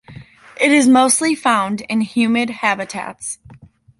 It 0.59 0.71
is 0.71 0.87
mostly 0.87 1.35
found 1.35 1.81
in 1.81 2.01
humid 2.01 2.49
habitats. 2.49 3.37